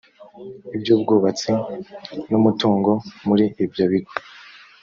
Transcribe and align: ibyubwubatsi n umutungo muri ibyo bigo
ibyubwubatsi 0.75 1.51
n 2.29 2.31
umutungo 2.39 2.91
muri 3.27 3.45
ibyo 3.63 3.83
bigo 3.91 4.13